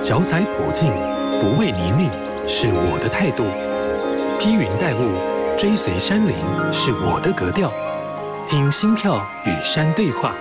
[0.00, 0.92] 脚踩普径，
[1.40, 2.08] 不畏泥泞，
[2.46, 3.44] 是我的态度；
[4.38, 5.10] 披云戴雾，
[5.56, 6.34] 追随山林，
[6.72, 7.72] 是我的格调。
[8.46, 10.36] 听心跳与山对话，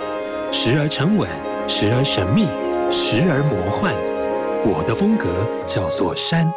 [0.51, 1.27] 时而沉稳，
[1.67, 2.45] 时而神秘，
[2.91, 3.93] 时而魔幻。
[4.63, 5.27] 我的风格
[5.65, 6.53] 叫做山。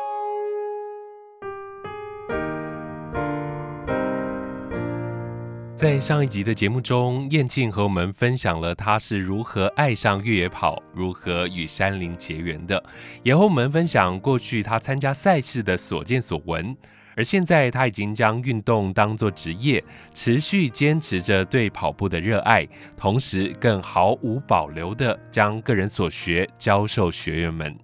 [5.80, 12.84] 在上一集的节目中，燕庆和我们分享了他是如何爱上越野跑，如何与山林结缘的，
[13.22, 16.76] 也和我们分享过去他参加赛事的所见所闻。
[17.16, 27.74] 而现在，他已经将运动当作职业，持续坚持着对跑步的热爱，同时更毫无保留地将个人所学教授学员们。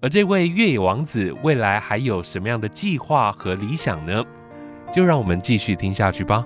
[0.00, 4.24] 而这位越野王子未来还有什么样的计划和理想呢？
[4.90, 6.42] 就让我们继续听下去吧。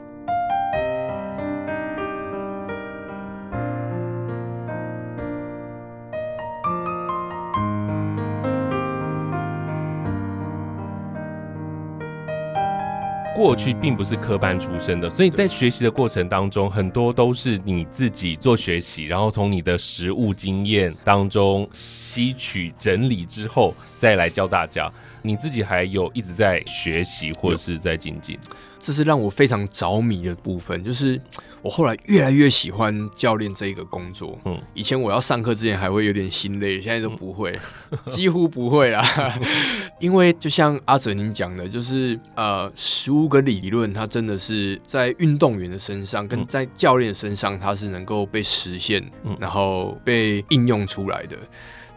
[13.38, 24.90] 过去并不是科班出身的，所以在学习的过程当中，很多都是你自己做学习，然后从你的实务经验当中吸取整理之后，再来教大家。
[25.22, 28.36] 你自己还有一直在学习或者是在精进，
[28.78, 31.20] 这是让我非常着迷的部分，就是。
[31.60, 34.38] 我后来越来越喜欢教练这一个工作。
[34.44, 37.58] 嗯，以前我要上课之前还会有点心累，现在都不会，
[38.06, 39.04] 几乎不会啦。
[39.98, 49.04] 因为就像阿泽您讲的，就是呃，实务跟理论，它真的是在运动员的身上，跟在教练身上，它是能够被实现，
[49.40, 51.36] 然后被应用出来的。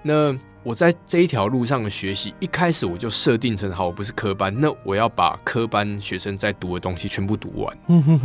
[0.01, 7.77] 那我在这一条路上的学习，一开始我就设定成好，我不是科班，那我要把科班学生在读的东西全部读完。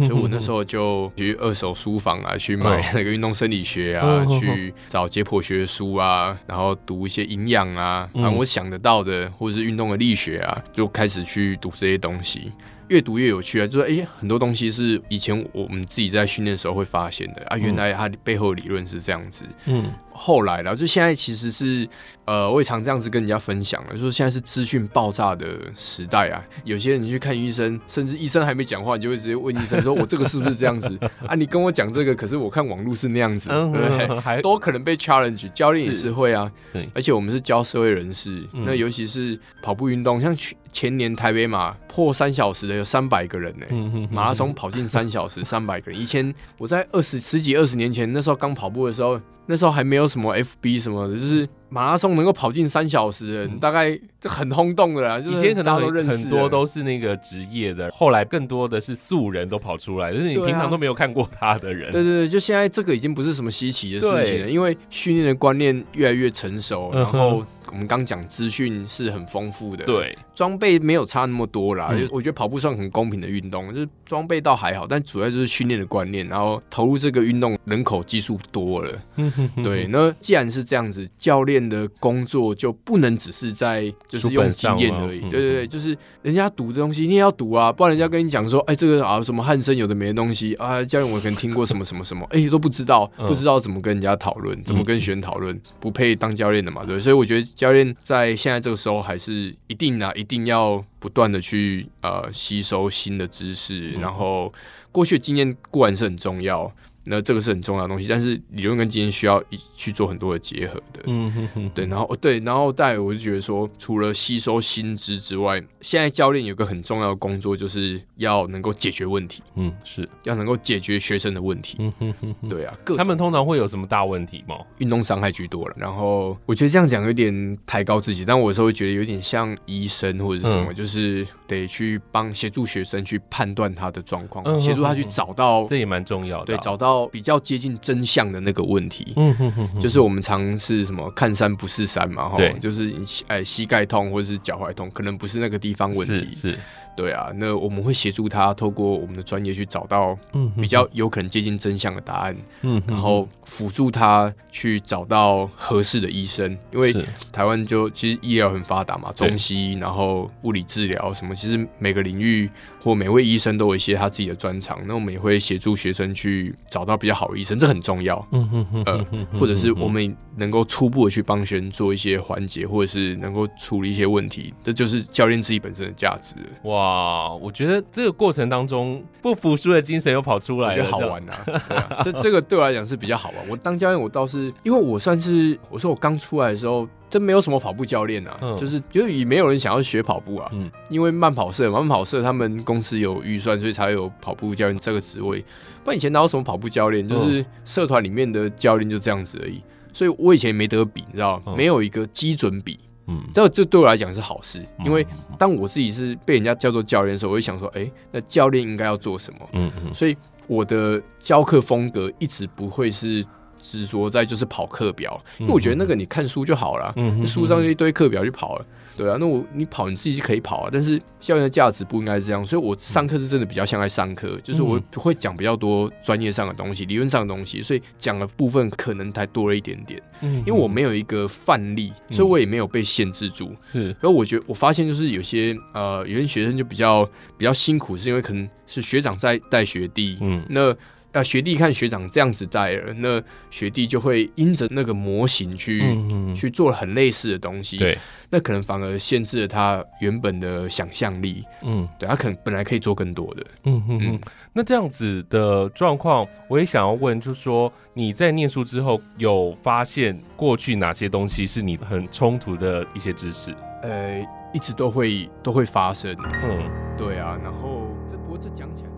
[0.06, 12.53] 所以我那时候就去二手书房啊，去买那个运动生理学啊，去找解剖学书啊，然后读一些营养啊，然后我想得到的，或者是运动的力学啊，就开始去读这些东西。
[12.89, 19.45] 越读越有趣啊，就是哎、欸，很多东西是以前我们自己在训练的时候会发现的啊，原来它背后理论是这样子。
[19.64, 21.89] 嗯，后来了，就现在其实是
[22.25, 26.43] 呃，我也常这样子跟人家分享了，就是现在是资讯爆炸的时代啊。
[26.65, 34.43] 有些人你去看医生，甚至医生还没讲话，你就会直接问医生说：“我这个是不是这样子啊？”你跟我讲这个，可是我看网络是那样子，对不对？
[34.43, 36.51] 都可能被 challenge，教练也是会啊。
[36.73, 40.57] 对，而且我们是教社会人士，那尤其是跑步运动，像去。
[40.73, 45.98] 前年台北马破三小时的有三百个人呢，马拉松跑进三小时三百个人。
[45.98, 55.18] 以前我在二十十几二十年前那时候刚跑步的时候，那时候还没有什么 FB 什么的，就是马拉松能够跑进三小时的人，大概就很轰动的啦。
[55.18, 61.92] 以前可能很很多都是那个职业的，后来更多的是素人都跑出来，就是你平常都没有看过他的人。
[61.92, 67.45] 对对对，就现在这个已经不是什么稀奇的事情了，因为训练的观念越来越成熟，然后。
[67.71, 71.93] 我们刚讲资讯是很丰富的，对，装备没有差那么多啦。
[71.95, 78.93] 就我觉得跑步算很公平的运动，就是装备倒还好，但主要就是训练的观念，然后投入这个运动人口基数多了，
[79.65, 79.87] 对。
[79.89, 97.01] 那既然是这样子，教练的工作就不能只是在就是用经验而已，对对对，就是人家读的东西你也要读啊，不然人家跟你讲说，哎，这个啊什么汉森有的没的东西啊，教练我可能听过什么什么什么， 哎都不知道，不知道怎么跟人家讨论，怎么跟学员讨论，不配当教练的嘛，对。
[97.01, 97.55] 所以我觉得。
[97.56, 104.52] 教练在现在这个时候还是一定啊，一定要不断的去呃吸收新的知识，然后
[104.92, 106.70] 过去的经验固然是很重要。
[107.06, 111.02] 那这个是很重要的东西，但是理论跟经验需要一去做很多的结合的。
[111.06, 119.42] 嗯哼哼，对，然后对，然后再我就觉得说，除了吸收新知之外，现在教练有个很重要的工作，就是要能够解决问题。
[119.55, 121.77] 嗯，是要能够解决学生的问题。
[121.78, 124.56] 嗯哼哼哼，对啊，他们通常会有什么大问题吗？
[124.78, 125.74] 运动伤害居多了。
[125.78, 136.46] 然后我觉得这样讲有点抬高自己，但我有时候会觉得有点像医生或者是什么，嗯、就是得去帮协助学生去判断他的状况，协、嗯、助他去找到，这也蛮重要的。
[136.46, 136.95] 对，找到。
[137.06, 142.94] 比较接近真相的那个问题，嗯哼哼哼，就是我们常是什么看山不是山嘛，哈，就是
[143.26, 146.53] 哎膝盖痛或者是脚踝痛，可能不是那个地方问题，是。
[146.53, 146.59] 是。
[146.97, 150.19] 对啊，那我们会协助他透过我们的专业去找到
[150.59, 156.97] 比较有可能接近真相的答案，嗯，然后辅助他去找到合适的医生，因为
[157.31, 162.49] 台湾就其实医疗很发达嘛，中西医，然后物理治疗什么，其实每个领域
[162.87, 177.35] 或每位医生都有一些他自己的专长，那我们也会协助学生去找到比较好的医生，这很重要，嗯哼哼，呃，或者是我们能够初步的去帮学生做一些缓解，或者是能够处理一些问题，这就是教练自己本身的价值，哇。
[177.43, 181.44] 我觉得这个过程当中不服输的精神又跑出来了，好玩呐、啊。
[181.44, 183.49] 对啊，这这个对我来讲是比较好玩。
[183.49, 190.51] 我当教练，我倒是因为我算是我说我刚出来的时候，真没有什么跑步教练啊，嗯、就是因为也没有人想要学跑步啊。
[190.53, 195.43] 嗯，因为慢跑社，慢跑社他们公司有预算，所以才有跑步教练这个职位。
[195.83, 199.63] 不然以前哪有什么跑步教练，就是社团里面的教练就这样子而已。
[199.95, 202.79] 所以我以前没得比，你知道，没有一个基准比。
[203.07, 205.07] 嗯，这这对我来讲是好事，因为
[205.39, 209.49] 当我自己是被人家叫做教练的时候，我会想说，哎、欸，那教练应该要做什么？
[209.53, 210.15] 嗯嗯，所以
[210.47, 213.25] 我的教课风格一直不会是
[213.67, 218.67] 执着在就是跑课表，因为我觉得那个你看书就好了，嗯，书上就一堆课表就跑了。
[218.97, 230.03] 对啊，那我你跑你自己就可以跑啊，但是校园的价值不应该是这样，所以我上课是真的比较像在上课，就是我会讲比较多专业上的东西、理论上的东西，所以讲的部分可能才多了一点点。
[230.23, 233.55] 嗯，因为我没有一个范例，所以我也没有被限制住。
[233.61, 237.05] 是，所以我觉得我发现就是有些呃，有些学生就比较
[237.37, 240.75] 比较辛苦，是因为可能是学长在带学弟，嗯，那。
[241.17, 247.79] 那学弟看学长这样子带了，那学弟就会因着那个模型去、嗯、去做很类似的东西。
[247.79, 247.97] 对，
[248.29, 251.43] 那可能反而限制了他原本的想象力。
[251.63, 253.47] 嗯，对他可能本来可以做更多的。
[253.65, 254.21] 嗯嗯嗯。
[254.53, 263.55] 那这样子的状况，我也想要问，就是说你在念书之后有发现过去哪些东西是你很冲突的一些知识？
[263.83, 264.23] 呃，
[264.53, 266.15] 一直都会都会发生。
[266.45, 267.39] 嗯，对啊。
[267.43, 268.91] 然后这不过这讲起来。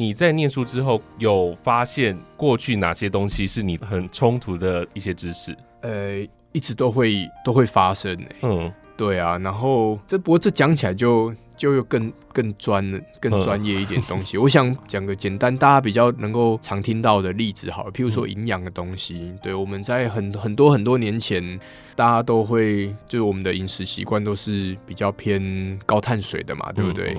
[0.00, 5.54] 你在念书之后有发现过去哪些东西是你很冲突的一些知识？
[5.82, 8.18] 呃，一直都会都会发生。
[8.40, 9.36] 嗯，对啊。
[9.36, 12.82] 然后这不过这讲起来就就又更更专
[13.20, 14.38] 更专业一点东西。
[14.38, 19.18] 嗯、我想讲个简单大家比较能够常听到的例子好了，譬如说营养的东西。
[19.18, 21.60] 嗯、对，我们在很很多很多年前，
[21.94, 27.14] 大家都会就是我们的饮食习惯都是比较偏高碳水的嘛，对不对？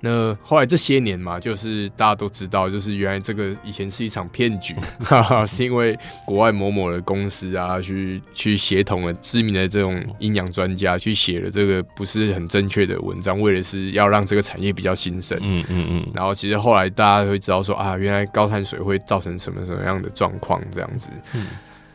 [0.00, 15.38] 那后来这些年嘛，就是大家都知道，就是原来这个以前是一场骗局，哈哈，是因为国外某某的公司啊，去去协同了知名的这种营养专家，去写了这个不是很正确的文章，为的是要让这个产业比较兴盛。
[15.42, 16.06] 嗯嗯嗯。
[16.14, 21.10] 然后其实后来大家会知道说啊，原来高碳水会造成什么什么样的状况这样子。
[21.34, 21.46] 嗯。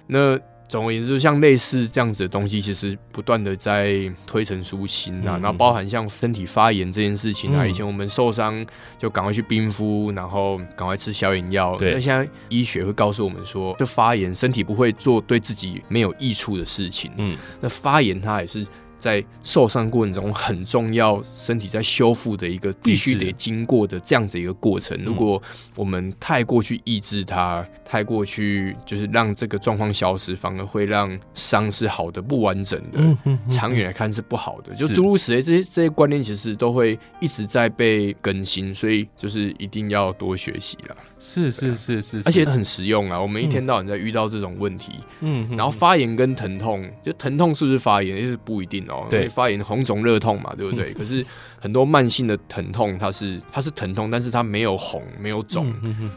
[0.07, 0.40] 那。
[0.67, 5.38] 总而言之，像类似这样子的东西，其实不断的在推陈出新啊。
[5.38, 8.65] 嗯、然后包含像身体发炎这件事情啊，嗯、以前我们受伤
[8.97, 11.77] 就赶快去冰敷，然后赶快吃消炎药。
[11.79, 17.11] 那现在医学会告诉我们说，就发炎，身体不会做对自己没有益处的事情。
[17.18, 18.65] 嗯，那发炎它也是。
[19.06, 25.00] 在受伤过程中很重要，身体在修复的一个必须得经过的这样子一个过程。
[25.04, 25.40] 如果
[25.75, 33.00] 我们太过去抑制它，太过去就是让这个状况消失，反而会让伤是好的不完整的，
[33.48, 34.74] 长远来看是不好的。
[34.74, 40.96] 就诸如此类这些这些观念，其实都会一直在被更新，所以就是一定要多学习了。
[41.19, 43.19] 是是是是，而且很实用啊！
[43.19, 48.94] 我们一天到晚在遇到这种问题，嗯，然后发炎跟疼痛，就疼痛是不是发炎，也是不一定哦。
[49.09, 50.94] 对，发炎红肿热痛嘛，对不对？
[50.95, 51.25] 可是
[51.59, 55.74] 很多慢性的疼痛，它是它是疼痛，但是它没有红，没有肿，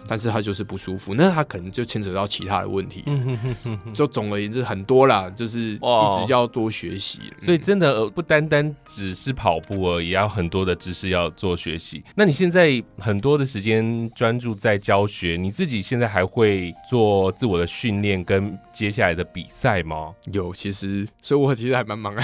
[0.06, 1.14] 但是它就是不舒服。
[1.14, 3.04] 那它可能就牵扯到其他的问题。
[3.94, 7.20] 就总而言之，很多啦，就是一直要多学习。
[7.36, 12.02] 所以真的不单单只是跑步而已，要很多的知识要做学习。
[12.14, 20.12] 那你现在很多的时间专注在教学，你自己现在还会做自我的训练跟接下来的比赛吗？
[20.32, 22.22] 有，其实，所以我其实还蛮忙的。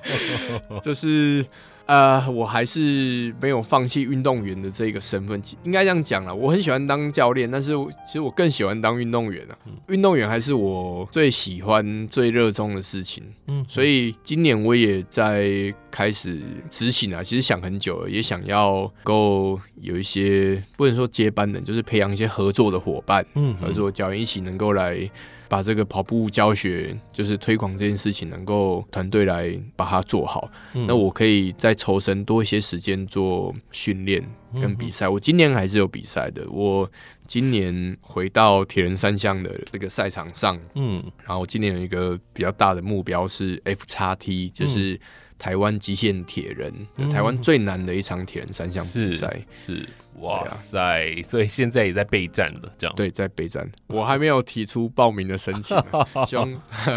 [0.82, 1.44] 就是
[1.86, 6.34] 呃，我还是没有放弃运动员的这个身份，应该这样讲了。
[6.34, 7.72] 我很喜欢当教练，但是
[8.06, 9.58] 其实我更喜欢当运动员啊。
[9.88, 13.24] 运动员还是我最喜欢、最热衷的事情。
[13.48, 17.22] 嗯，所以今年我也在开始执行啊。
[17.22, 25.08] 其实想很久了，也想要够有一些不能说接班人，就是培养一些合作的伙伴，嗯，合作教练一起能够来。
[25.52, 35.04] 把这个跑步教学，就是推广这件事情，能够团队来把它做好，嗯、那我可以再抽身多一些时间做训练跟比赛。
[35.04, 36.90] 嗯、我今年还是有比赛的，我
[37.26, 44.98] 今年回到铁人三项的这个赛场上，嗯，然后我今年有一个比较大的目标是 F 叉 T，就是
[45.42, 49.78] 台湾极限铁人，嗯、台湾最难的一场铁人三项比赛，是。
[49.78, 49.88] 是
[50.22, 51.22] 哇塞！
[51.22, 53.68] 所以现在也在备战了，这样对，在备战。
[53.88, 55.76] 我还没有提出报名的申请，
[56.26, 56.48] 希望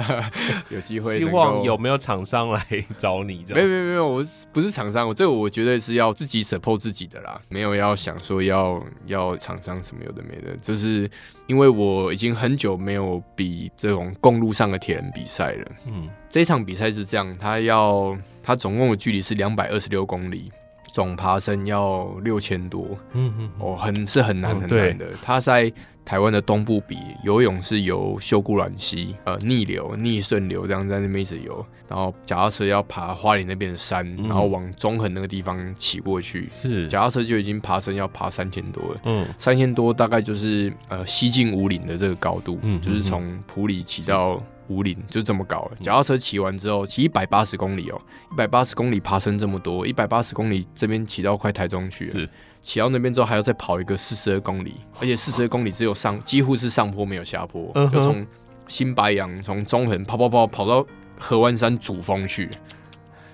[0.70, 1.18] 有机会。
[1.18, 2.62] 希望有没有厂商来
[2.98, 3.44] 找你？
[3.44, 11.10] 这样没有没有没有，我不是厂商，我这个我绝对是要自己 support 自己的啦，没有要想说要要厂商什么有的没的，就是
[11.48, 15.72] 因为我已经很久没有比这种公路上的铁人比赛了。
[15.88, 20.52] 嗯，这场比赛是这样，他要他总共的距离是两百二十六公里。
[20.96, 25.06] 总爬升要六千多，嗯嗯，哦，很是很难很难的。
[25.22, 25.70] 他在
[26.06, 36.88] 台湾的东部比游泳是游秀姑峦溪，呃，逆流、逆顺流这样在那边一直游，然后脚踏车要爬花莲那边的山，然后往中横那个地方骑过去，是。
[36.88, 44.42] 脚踏车就已经爬升要爬三千多了，嗯，三千多大概就是呃西进五岭的这个高度，嗯，就是从普里骑到。
[44.68, 52.30] 武岭就这么高了，脚踏车骑完之后骑一百八十公里哦，一百八十公里爬升这么多，一百八十公里这边骑到快台中去了，是。
[52.62, 58.26] 骑到那边之后还要再跑一个四十二公里，而且四十二公里只有上几乎是上坡没有下坡，嗯、就从
[58.68, 60.84] 新白杨从中横跑跑跑跑到
[61.20, 62.50] 河湾山主峰去，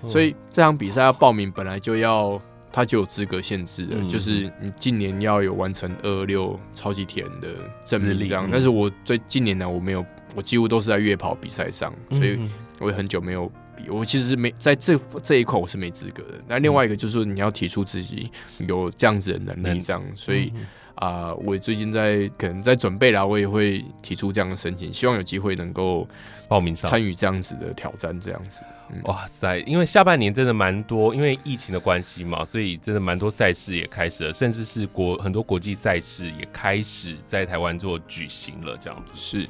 [0.02, 2.38] 嗯、所以这场比赛要报名本来就要
[2.70, 7.48] 它就有资格限制的，嗯、就是你近年要有完成二二六超级铁人的
[7.86, 10.04] 证明这样，嗯、但是我最近年来我没有。
[10.34, 12.38] 我几乎都是在越野跑比赛上，所以
[12.78, 13.88] 我也很久没有比。
[13.88, 16.40] 我其实是没在这这一块我是没资格的。
[16.48, 20.02] 那另外一个就是说你要提出自己有这样子的能力，这样。
[20.14, 20.52] 所以
[20.94, 26.06] 啊、呃，我最近在可能在准备啦，我也会提出这样的申请，希望有机会能够
[26.48, 28.62] 报名上参与这样子的挑战，这样子。
[28.94, 29.58] 嗯、哇塞！
[29.60, 39.48] 因为下半年真的蛮多，因为疫情的关系嘛，所以真的蛮多赛事也开始了，甚至是国很多国际赛事也开始在台湾做举行了，这样子是。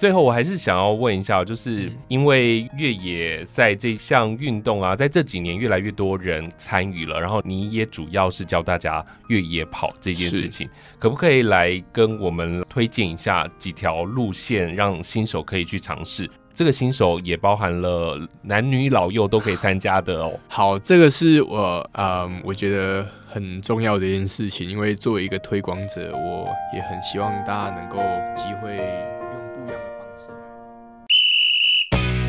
[0.00, 10.66] 最后，我还是想要问一下，就是因为越野赛这项运动啊，在这几年越来越多人参与了，然后你也主要是教大家越野跑这件事情，
[10.98, 16.26] 可不可以来跟我们推荐一下几条路线，让新手可以去尝试？
[16.54, 20.32] 这个新手也包含了男女老幼都可以参加的哦。
[20.48, 27.98] 好，这个是我嗯，我觉得很重要的一件事情，因为作为一个推广者，我也很希望大家能够
[28.34, 29.19] 机会。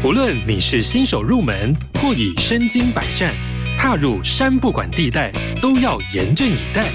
[0.03, 3.31] 无论你是新手入门，或已身经百战，
[3.77, 5.31] 踏入山不管地带，
[5.61, 6.87] 都要严阵以待。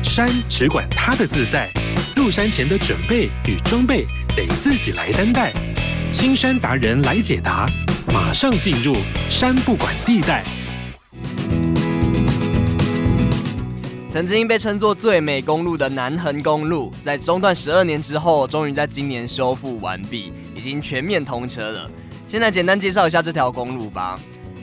[0.00, 1.68] 山只管它的自在，
[2.14, 5.52] 入山前的准备与装备得自己来担待。
[6.12, 7.66] 青山达人来解答，
[8.12, 8.94] 马上进入
[9.28, 10.44] 山不管地带。
[14.08, 21.90] 曾经被称作最美公路的南横公路，在中断十二年之后，终于在今年修复完毕，已经全面通车了。
[22.32, 24.18] 先来简单介绍一下这条公路吧。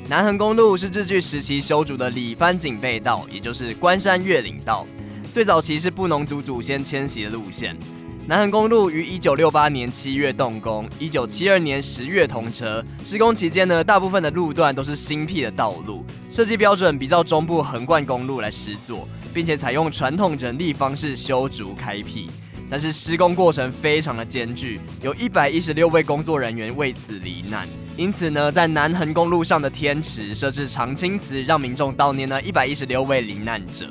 [0.07, 4.87] 南横公路是日据时期修筑的里番警备道，也就是关山越岭道。
[5.31, 7.77] 最早期是布农族祖先迁徙的路线。
[8.25, 12.83] 南横公路于一九六八年七月动工，一九七二年十月通车。
[13.05, 22.31] 施工期间呢，大部分的路段都是新辟的道路，设计标准比照中部横贯公路来施作，并且采用传统人力方式修筑开辟。
[22.69, 27.67] 但是施工过程非常的艰巨，有一百一十六位工作人员为此罹难。
[27.97, 33.87] 因此呢，在南横公路上的天池设置长青祠，让民众悼念了一百一十六位罹难者。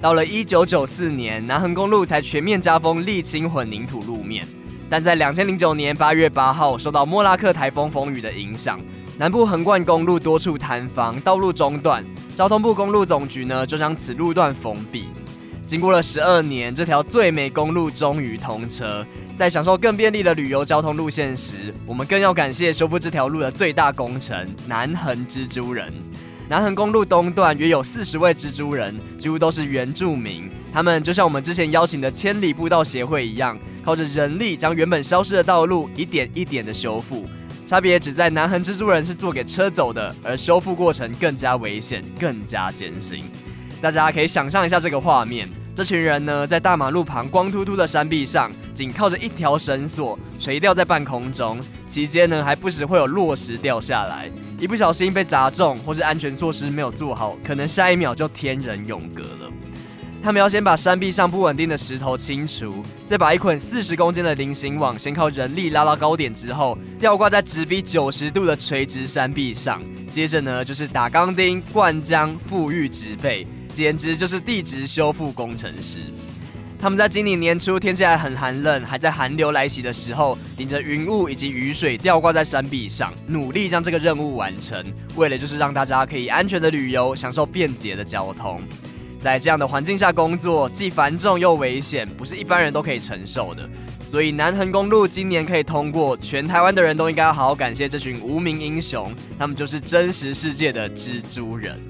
[0.00, 4.46] 到了一九九四年，南横公路才全面加封沥青混凝土路面。
[4.90, 8.80] 但在两千零九年八月八号，受到莫拉克台风风雨的影响，
[9.18, 12.04] 南部横贯公路多处坍方，道路中断。
[12.34, 15.04] 交通部公路总局呢，就将此路段封闭。
[15.66, 19.04] 经过了十二年，这条最美公路终于通车。
[19.38, 25.92] 在享受更便利的旅游交通路线时，我们更要感谢修复这条路的最大功臣——南横蜘蛛人。
[26.48, 30.50] 南横公路东段约有四十位蜘蛛人，几乎都是原住民。
[30.72, 37.24] 他们就像我们之前邀请的千里步道协会一样，靠着人力将原本消失的道路一点一点的修复。
[37.66, 43.24] 差别只在南横蜘蛛人是做给车走的，而修复过程更加危险，更加艰辛。
[43.84, 59.52] 大家可以想象一下这个画面：这群人呢，在大马路旁光秃秃的山壁上，仅靠着一条绳索垂吊在半空中，期间呢，还不时会有落石掉下来，一不小心被砸中，或是安全措施没有做好，可能下一秒就天人永隔了。
[60.22, 73.46] 他们要先把山壁上不稳定的石头清除，再把一捆四十公斤的菱形网先靠人力拉到高点之后，吊挂在直逼九十度的垂直山壁上，接着呢，就是打钢钉、灌浆、复育植被。
[73.74, 75.98] 简直就是地质修复工程师。
[76.78, 84.84] 他们在今年年初天气还很寒冷，还在寒流来袭的时候，顶着云雾以及雨水吊挂在山壁上，努力将这个任务完成。
[85.16, 88.60] 为了就是让大家可以安全的旅游，享受便捷的交通。
[89.18, 93.68] 在这样的环境下工作，既繁重又危险，不是一般人都可以承受的。
[94.06, 101.80] 所以南横公路今年可以通过，全台湾的人都应该要好好感谢这群无名英雄，他们就是真实世界的蜘蛛人。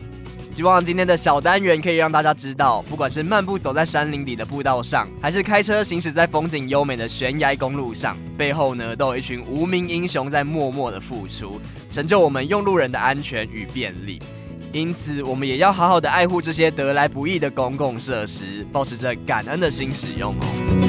[0.54, 14.20] 希望今天的小单元可以让大家知道，不管是漫步走在山林里的步道上，还是开车行驶在风景优美的悬崖公路上，背后呢都有一群无名英雄在默默的付出，成就我们用路人的安全与便利。
[14.70, 20.83] 因此，我们也要好好的爱护这些得来不易的公共设施，保持着感恩的心使用哦。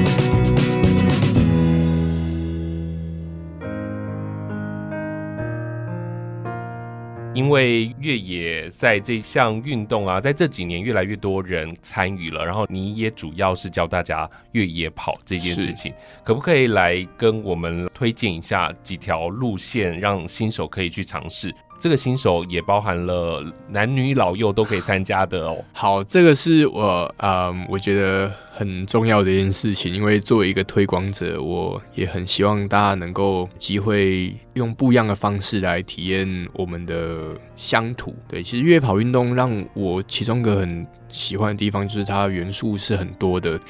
[7.36, 15.92] 因为越野赛这项运动啊，在这几年越来越多人参与了，然后你也主要是教大家越野跑这件事情，
[16.24, 21.54] 可不可以来跟我们推荐一下几条路线，让新手可以去尝试？
[21.78, 25.64] 这个新手也包含了男女老幼都可以参加的哦。
[25.72, 38.14] 好，这个是我嗯，我觉得很重要的一件事情，因为作为一个推广者，我也很希望大家能够机会用不一样的方式来体验我们的乡土。
[38.26, 43.60] 对，其实越野跑运动让我其中一个很喜欢的地方，就是它的元素是很多的。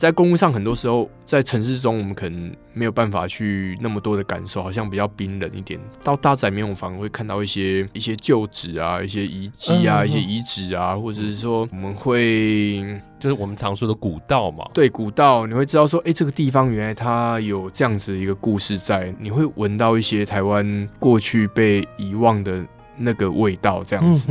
[0.00, 5.78] 在公路上，很多时候在城市中，我们可能没有办法去那么多的感受，好像比较冰冷一点。
[6.02, 12.78] 到大自然里面，我反而会看到一些一些旧址啊，一些遗迹啊，嗯、一些遗址啊，或者是说我们会
[13.18, 14.64] 就是我们常说的古道嘛。
[14.72, 19.14] 对，古道，你会知道说，哎、欸，这个地方原来它有这样子一个故事在。
[19.18, 22.64] 你会闻到一些台湾过去被遗忘的。
[23.00, 24.30] 那个味道这样子，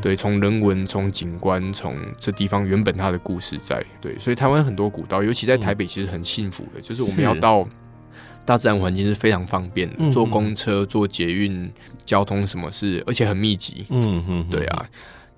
[0.00, 7.66] 对，从人文、从景观、从这地方原本它的故事在，对，所以台湾很多古道，尤其在台北其实很幸福的，就是我们要到
[8.44, 11.70] 大自然环境是非常方便的，坐公车、坐捷运、
[12.06, 14.86] 交通什么是，而且很密集，嗯嗯，对啊，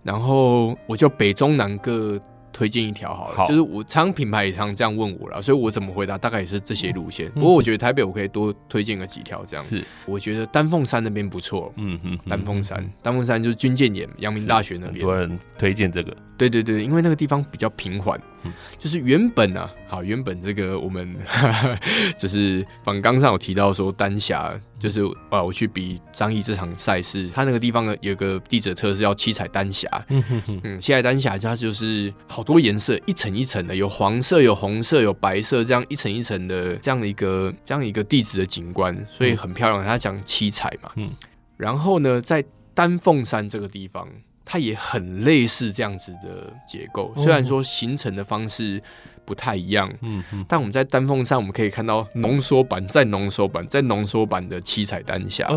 [0.02, 2.20] 然后我就北中南各。
[2.52, 7.28] 推荐一条好了，好，就是我常品牌也常这样问我了，所以我怎么回答大概也是这些路线。
[7.28, 9.64] 嗯、不过我觉得台北我可以多推荐个几条这样。
[9.64, 11.72] 是，我觉得丹凤山那边不错。
[11.76, 16.16] 嗯嗯，丹凤山，丹凤山就是军舰岩，阳明大学那边，很多人推荐这个。
[16.38, 21.16] 对对对，因为那个地方比较平缓，嗯、就是原本啊，好，原本这个我们
[22.18, 39.86] 就是访纲上有提到说丹霞，就是啊，我去比张毅这场赛事，他那个地方呢有个地质特色叫七彩丹霞，嗯哼哼，嗯，七彩丹霞它就是好多颜色，一层一层的，有黄色、有红色、有白色，这样一层一层的这样的一个这样一个地质的景观，所以很漂亮。
[39.86, 41.12] 他讲七彩嘛，嗯，
[41.56, 44.08] 然后呢，在丹凤山这个地方。
[44.44, 48.82] 它也很类似这样子的结构，虽然说形成的方式
[49.24, 55.48] 不太一样，嗯，但我们在丹凤山我们可以看到浓缩版、再浓缩版、再浓缩版的七彩丹霞，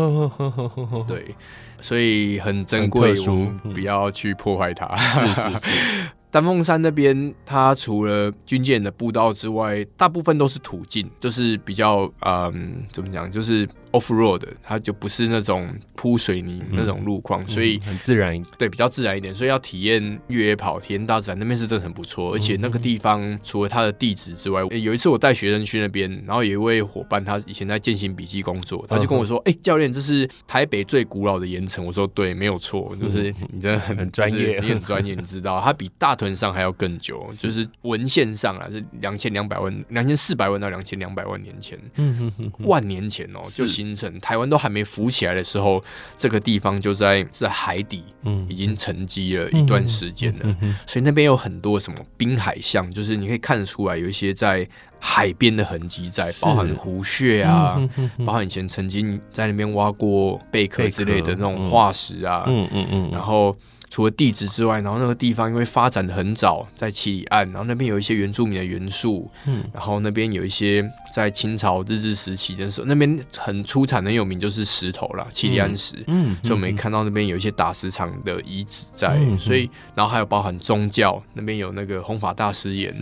[1.06, 1.34] 对，
[1.80, 4.96] 所以很珍贵，我们不要去破坏它。
[4.96, 5.70] 是是是。
[6.28, 13.66] 丹凤山那边，它除了军舰的步道之外，大部分都是土径，就是比较嗯，怎么讲，就是
[13.98, 19.34] off road，它就不是那种铺水泥那种路况，嗯、所以、嗯、很自然，对，比较自然一点。
[19.34, 22.32] 所以要体验越野跑、体验大自然，那边是真的很不错。
[22.34, 44.18] 而且那个地方除了它的地址之外，欸、有一次我带学生去那边，然后有一位伙伴，他以前在践行笔记工作，他就跟我说：“哎、教练，这是台北最古老的盐城。”我说：“对，没有错， 就是你真的很很专业，你很专业，你知道，它比大屯上还要更久，是就是文献上啊，是两千两百万、两千四百万到两千两百万年前，嗯哼哼哼，万年前哦、喔，就形成。
[44.20, 45.82] 台湾都还没浮起来的时候，
[46.16, 50.56] 这个地方就在在海底，嗯，已经沉积了一段时间了。
[50.62, 54.66] 嗯、所以那边有很多什么滨海象，就是你可以看得出来，有一些在
[54.98, 57.80] 海边的痕迹在，包含湖穴啊，
[58.24, 63.56] 包含以前曾经在那边挖过贝壳之类的那种化石啊，嗯嗯嗯，然后。
[63.96, 82.92] 除了地址之外，然后那个地方因为发展的很早，在七里岸，然后那边有一些原住民的元素，嗯，然后那边有一些在清朝日治时期的时候，那边很出产很有名就是石头啦，七里岸石，嗯，所以我们看到那边有一些打石场的遗址在，嗯、所以然后还有包含宗教，那边有那个弘法大师岩，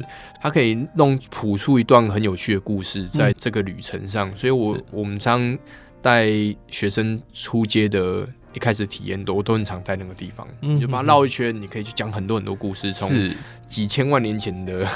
[0.41, 5.59] 它可以弄谱出一段很有趣的故事在这个旅程上，嗯、所以我我们常
[6.01, 6.31] 带
[6.69, 8.29] 学生出街的。
[8.55, 13.11] 一开始体验多我都很常在那个地方，你就把它绕一圈，你可以去讲很多很多故事，从
[13.67, 14.89] 几千万年前的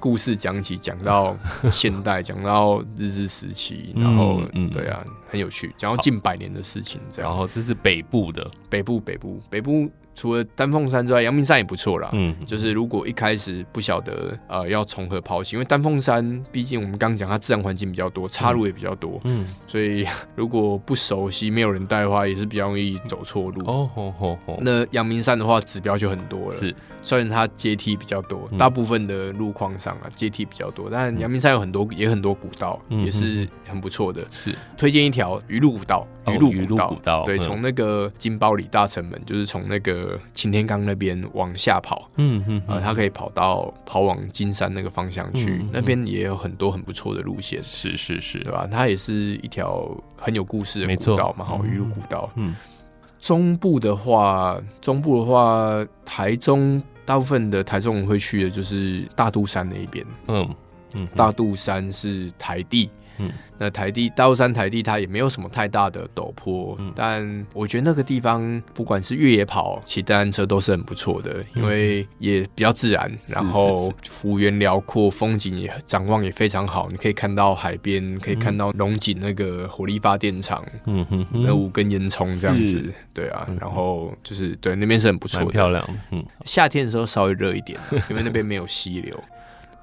[0.00, 1.36] 故事讲起，讲到
[1.70, 7.30] 现代，讲到日治时期，然后嗯，对啊，很有趣，讲到近百年的事情这样。
[7.30, 12.08] 然后这是北部的，北部北部北部除了丹凤山之外，阳明山也不错啦。
[12.12, 19.20] 嗯，就是如果一开始不晓得呃要从何跑起，因为丹凤山毕竟我们刚刚讲它自然环境比较多，岔路也比较多。
[19.24, 23.66] 嗯，所以如果不熟悉、没有人带的话，也是比较容易走错路。
[23.66, 24.58] 哦吼吼吼。
[24.60, 26.50] 那阳明山的话，指标就很多了。
[26.50, 34.24] 是，虽然它阶梯比较多，大部分的路况上啊阶梯比较多，但阳明山有很多也很多古道，也是很不错的。
[34.30, 36.06] 是，推荐一条鱼路古道。
[36.26, 48.66] 鱼路古道，对，从那个金包里大城门，就是从那个擎天岗那边往下跑，嗯嗯，呃，它可以跑到跑往金山那个方向去，那边也有很多很不错的路线，是是是，对吧？
[48.70, 52.30] 它也是一条很有故事的古道嘛，好，鱼路古道。
[52.36, 52.54] 嗯，
[53.20, 60.54] 中部的话，中部的话，台中大部分的台中人会去的就是大肚山那一边，嗯
[60.94, 62.90] 嗯，大肚山是台地。
[63.18, 87.78] 嗯，那台地大肚山台地它也没有什么太大的陡坡，嗯、但我觉得那个地方不管是越野跑、骑单单车都是很不错的，因为也比较自然，然后幅员辽阔，风景也展望也非常好，你可以看到海边，可以看到龙井那个火力发电厂，嗯哼，那五根烟囱这样子，对啊，然后就是对那边是很不错的，漂亮，嗯，夏天的时候稍微热一点，
[88.10, 89.22] 因为那边没有溪流。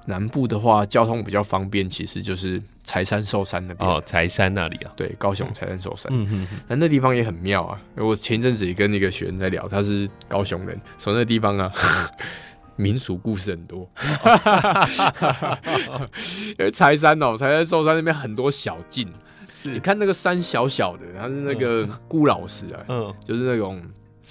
[0.04, 3.88] 南部的话，交通比较方便，其实就是柴山寿山那边。
[3.88, 7.80] 哦，柴山那里啊，对，高雄柴山寿山，嗯嗯，那那地方也很妙啊。
[7.96, 11.72] 我前一阵子也跟那个学生在聊，他是高雄人，从那地方啊，
[12.76, 13.88] 民俗故事很多，
[16.58, 19.08] 因为柴山哦，柴山寿山那边很多小径，
[19.54, 19.70] 是。
[19.70, 23.80] 你看那个山小小的，它是那个孤老石啊，嗯，就是那种。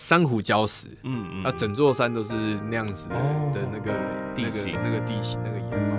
[0.04, 2.34] 珊瑚礁石，嗯嗯，啊，整座山都是
[2.70, 3.16] 那样子的，
[3.72, 3.94] 那个
[4.36, 5.96] 地形，那个地形，那个岩貌，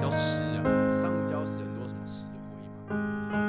[0.00, 0.62] 叫石啊，
[1.02, 2.24] 珊瑚礁石很多什么石
[2.88, 3.42] 灰嘛。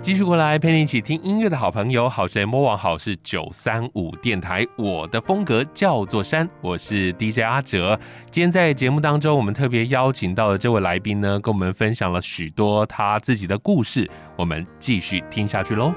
[0.00, 7.96] 继续过来陪你一起听音乐的好朋友，好声音摸网好是九三五电台，我的风格叫做山，我是 DJ 阿哲。
[8.30, 15.92] 今天在节目当中，我们特别邀请到的这位来宾呢，跟我们分享了许多他自己的故事，我们继续听下去喽。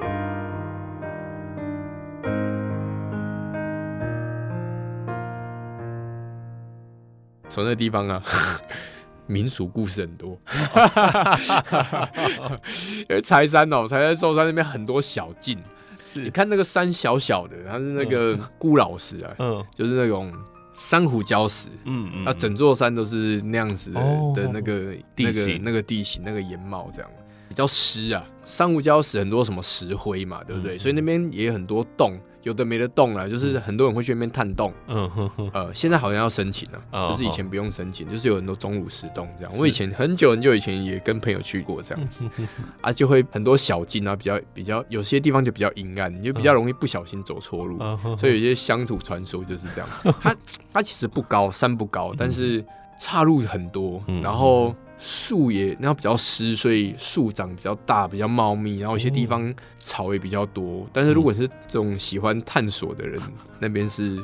[7.49, 8.23] 从那地方啊，
[9.25, 10.37] 民俗故事很多，
[13.09, 15.57] 因为柴山哦，柴山寿山那边很多小径，
[16.05, 16.21] 是。
[16.21, 20.31] 你看那个山小小的，它是那个孤老石啊，嗯，就是那种
[20.77, 24.01] 珊瑚礁石，嗯嗯，那整座山都是那样子的
[24.35, 27.09] 的那个地形，那个地形，那个岩貌这样，
[27.47, 30.77] 比较湿啊，珊瑚礁石很多什么石灰嘛，对不对？
[30.77, 32.19] 所以那边也有很多洞。
[32.43, 34.71] 有的没的洞了，就是很多人会去那边探洞。
[34.87, 35.51] 嗯哼哼。
[35.53, 39.51] 呃，现在好像要申请了，哦、就是以前不用申请，就是有很多钟乳石洞这样。
[39.57, 42.25] 我以前很久很久以前也跟朋友去过这样子，
[42.79, 47.79] 啊，就会很多小径啊，比较比较有些地方就比较阴暗，你就比较容易不小心走错路。
[47.81, 50.15] 嗯、所以有些乡土传说就是这样。
[50.21, 50.33] 它
[50.71, 52.63] 它其实不高，山不高，但是
[52.97, 54.73] 岔路很多，然后。
[54.99, 60.81] 树也，然后比较湿，所以树长比较大，比较茂密，然后有些地方草也比较多。
[60.83, 64.17] 嗯、但是如果是这种喜欢探索的人， 嗯、那边是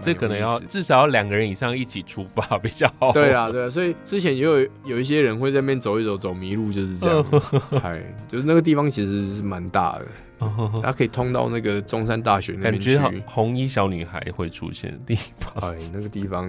[0.00, 3.12] 这可能要至少要两个人以上一起出发比较好。
[3.12, 7.24] 对啊，对啊，所以之前也有有一些人会在那边走一走，走迷路就是这样。
[7.82, 10.06] 哎，就是那个地方其实是蛮大的。
[10.82, 15.70] 它可以通到那个中山大学那边去，感觉红衣小女孩会出现的地方。
[15.70, 16.48] 哎，那个地方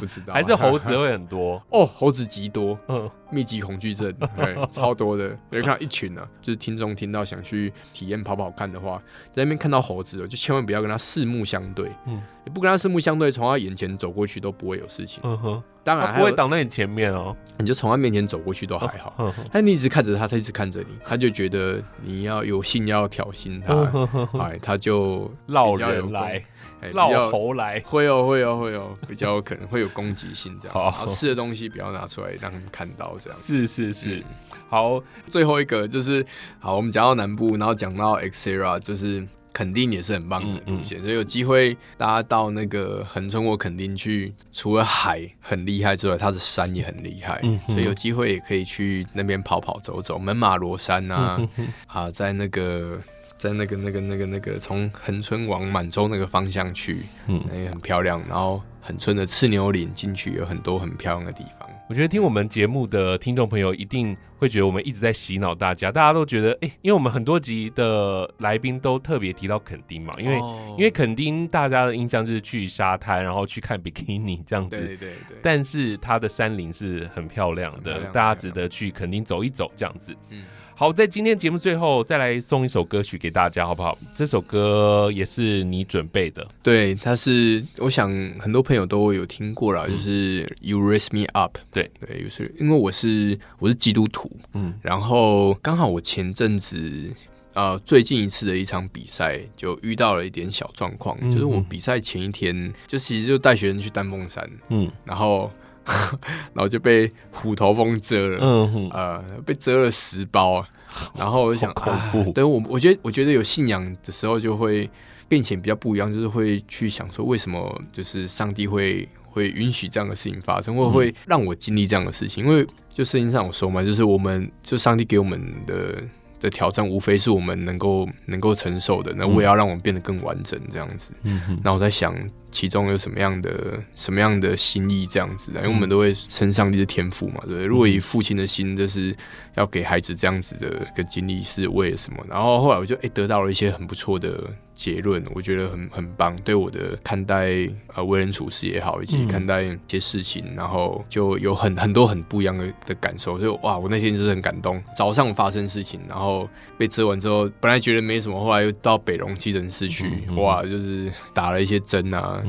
[0.00, 5.36] 不知道，还是猴子会很多 哦，猴子极多，嗯，密集恐惧症，对，超多的。
[5.50, 9.00] 有看到一群呢、啊，就是听众听到想去体验跑跑看的话，
[9.32, 15.20] 在那边看到猴子，就千万不要跟他四目相对，嗯，你不跟他四目相对，从他眼前走过去都不会有事情。
[15.24, 15.62] 嗯哼。
[15.82, 19.32] 当然不会挡在你前面哦，你就从他面前走过去都还好。
[19.50, 26.44] 但你一直看着他，他一直看着你，他就觉得你要有心要挑衅他，哎，他就绕人来，
[26.92, 30.74] 绕猴来，会哦会哦会哦，比较可能会有攻击性这样。
[30.74, 33.38] 好，吃的东西不要拿出来让他们看到这样。
[33.38, 34.24] 是是是，
[34.68, 36.24] 好，最后一个就是
[36.58, 39.26] 好，我们讲到南部，然后讲到 Xterra 就是。
[39.52, 52.96] 垦丁也是很棒的路线，嗯嗯、所以有机会大家到那个恒春或垦丁去，除了海很厉害之外，它的山也很厉害，嗯、所以有机会也可以去那边跑跑走走，门马罗山啊，嗯、哼哼啊，在那个
[53.36, 58.22] 在那个那个那个那个从恒春往满洲那个方向去，嗯，那也很漂亮。
[58.28, 61.68] 然后恒春的赤牛岭进去有很多很漂亮的地方。
[61.88, 70.78] 我觉得听我们节目的听众朋友一定会觉得我们一直在洗脑大家，大家都觉得哎、欸，因为我们很多集的来宾都特别提到垦丁嘛，因为、oh.
[70.78, 75.38] 因为垦丁大家的印象就是去沙滩，然后去看比基尼这样子，对对对。
[75.42, 80.14] 但是它的山林是很漂亮的，亮大家值得去垦丁走一走这样子。
[80.28, 80.44] 嗯。
[80.80, 83.98] 好，在今天节目最后再来送一首歌曲给大家，好不好？
[84.14, 91.90] 这首歌也是你准备的，对，它是我想很多朋友都有听过了，嗯、就是 You Raise Me Up，对。
[92.00, 97.10] 对，就是因为我是我是基督徒，嗯，然后刚好我前阵子。
[97.52, 105.50] 呃，最近一次的一场比赛就遇到了一点小状况，嗯、就是我比赛前一天，就其实就带学生去丹凤山，嗯，然后
[106.54, 110.68] 然后就被虎头蜂蛰了，嗯哼呃，被蛰了十包，啊
[111.16, 112.32] 然后我就想，恐怖。
[112.32, 114.88] 对我，我觉得我觉得有信仰的时候就会
[115.28, 122.44] 变成比较不一样，就是会去想说，为什么就是上帝会会允许这样的事情发生，或会让我经历这样的事情？
[122.44, 126.02] 因为就圣经上有说嘛，就是我们就上帝给我们的。
[126.40, 131.12] 的挑战无非是我们能够能够承受的，那我也要让我们变得更完整，这样子。
[131.24, 132.16] 嗯哼，那我在想。
[132.50, 135.60] 其中有什么样的什么样的心意这样子的？
[135.60, 137.64] 因为我们都会称上帝的天赋嘛，对不对？
[137.64, 139.16] 如果以父亲的心，就是
[139.54, 142.24] 要给孩子这样子的一个经历是为了什么？
[142.28, 153.38] 然后后来我就诶、欸、得到了一些很不错的结论，我觉得很很棒，对我的看待呃为人处事也好，以及看待一些事情，然后就有很很多很不一样的的感受。
[153.38, 154.82] 所以哇，我那天就是很感动。
[154.96, 162.42] 早上发生事情，然后被遮完之后，本来觉得没什么，后来又到北龙急诊室去，哇，就是打了一些针啊。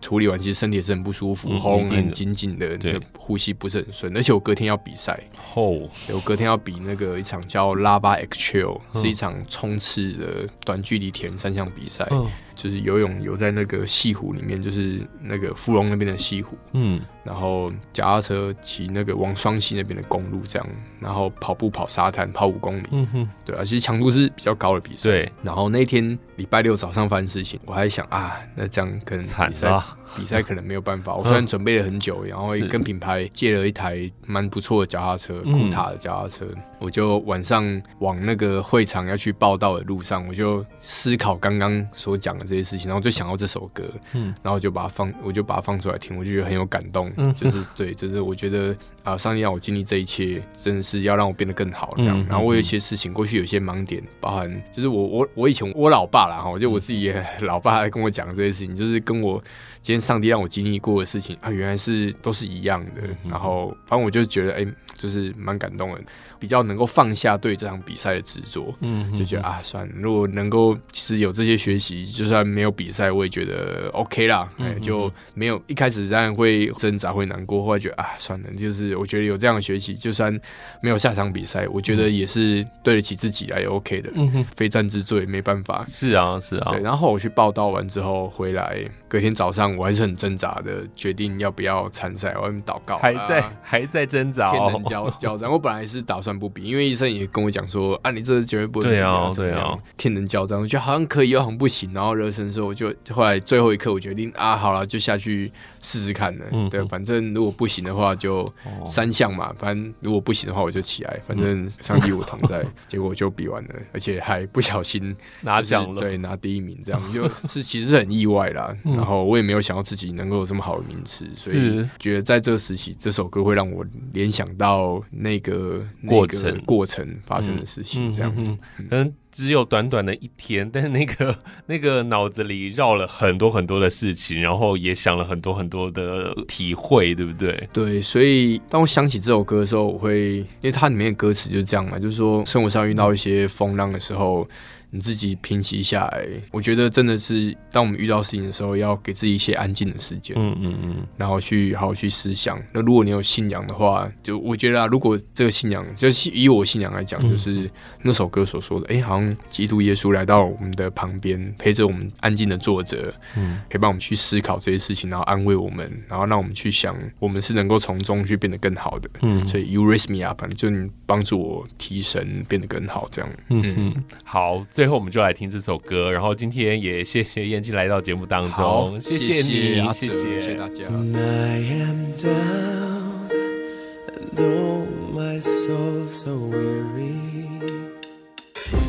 [0.00, 5.18] 嗯，处理完其实身体也是很不舒服，喉咙、嗯、很紧紧的，对，呼吸不是很顺，而且我隔天要比赛，
[5.54, 12.06] 哦，我隔天要比那个一场叫拉巴 X Trail，是一场冲刺的短距离铁人三项比赛。
[12.10, 12.26] 嗯。
[12.56, 20.68] 就是游泳游在那个西湖里面，就是那个芙蓉那边的西湖，嗯，然后脚踏车骑那个往双溪那边的公路这样，
[21.00, 25.32] 然后跑步跑沙滩跑五公里，嗯哼，对啊，其实强度是比较高的比赛，对。
[25.42, 31.14] 然后那天礼拜六早上发生事情，我还想啊，那这样可能比赛了比赛可能没有办法。
[31.14, 36.44] 我虽然 准备了很久，然后跟品牌借了一台蛮不错的脚踏车，库塔的脚踏车，
[36.80, 42.50] 我就晚上往那个会场要去报道的路上，我就思考刚刚所讲的。
[42.50, 52.20] 这些事情，然后就想到这首歌，嗯，然后就把它放，我就把它放出来听，我就觉得很有感动，嗯，就是对，就是我觉得啊，上帝让我经历这一切，真的是要让我变得更好，这样。
[52.20, 59.42] 嗯，然后我有一些事情，过去有些盲点，包含就是我我我以前我老爸啦哈，就我自己也 老爸还跟我讲这些事情，就是跟我
[59.82, 63.02] 今天上帝让我经历过的事情啊，原来是都是一样的。
[63.28, 64.66] 然后反正我就觉得哎，
[64.96, 66.00] 就是蛮感动的。
[66.38, 80.32] 比较能够放下对这场比赛的执着，嗯，就觉得啊，算了，如果能够其实有这些学习，就算没有比赛，我也觉得 OK 啦，哎，就没有一开始当然会挣扎会难过，后来觉得啊，算了，就是我觉得有这样的学习，就算
[80.80, 96.30] 没有下场比赛，我觉得也是对得起自己也 OK 的，嗯哼，非战之罪没办法，是啊是啊，对，然后我去报道完之后回来，隔天早上我还是很挣扎的，决定要不要参赛，我祷告，还在还在挣扎，天人交交战，我本来是打算。
[96.40, 98.90] 不比，因为医生也跟我讲说啊，你这绝对不能。
[98.90, 101.92] 对啊，对啊，天人交战，我觉得好像可以，又好像不行。
[101.92, 105.52] 然后热身的时候，我就后来最后一刻，我决定啊，好了，就下去
[105.82, 106.44] 试试看呢。
[106.52, 108.46] 嗯，对，反正如果不行的话，就
[108.86, 109.52] 三项嘛。
[109.58, 111.20] 反正如果不行的话，我就起来。
[111.26, 112.64] 反正上帝我同在。
[112.88, 118.74] 结果就比完了，而且还不小心拿奖了，对，拿第一名，这样就是其实是很意外啦。
[118.84, 126.20] 然后我也没有想到自己能够有这么好的名次，所以觉得在这个时期，这首歌会让我联想到那个过。
[126.20, 137.68] 过程过程发生的事情，这样，嗯，可能只有短短的一天， 但是那个那个脑子里绕了很多很多的事情，然后也想了很多很多的体会，对不对？
[137.72, 144.46] 对，所以当我想起这首歌的时候，我会，因为它里面的歌词就是这样嘛，就是说生活上遇到一些风浪的时候。
[144.90, 152.60] 你自己平息下来，我觉得真的是，当我们遇到事情的时候，要给自己一些安静的时间，嗯嗯嗯，然后去好好去思想。
[152.72, 157.70] 那如果你有信仰的话，就我觉得啊，如果这个信仰，就是以我信仰来讲，就是
[158.02, 174.64] 那首歌所说的，哎、欸，好像基督耶稣来到我们的旁边，陪着我们安静的坐着，嗯，陪伴我们去思考这些事情，然后安慰我们，然后让我们去想，我们是能够从中去变得更好的，嗯，所以 You raise me up，就你帮助我提神，变得更好，这样，嗯嗯，好。
[174.80, 176.10] 最后，我们就来听这首歌。
[176.10, 180.86] 然后今天也谢谢彦庆来到节目当中，谢谢你，谢谢，谢谢大家。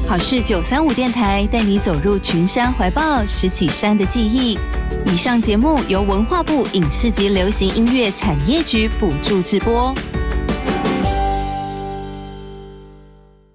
[0.08, 4.58] 好事九三五电台带你走入群山怀抱，拾起山的记忆。
[5.08, 9.94] 以上节目由文化部影视及流行音乐产业局补助直播。